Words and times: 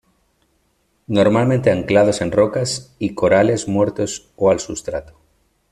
Normalmente 1.05 1.69
anclados 1.69 2.21
en 2.21 2.31
rocas 2.31 2.95
y 2.97 3.13
corales 3.13 3.67
muertos 3.67 4.31
o 4.35 4.49
al 4.49 4.59
sustrato. 4.59 5.13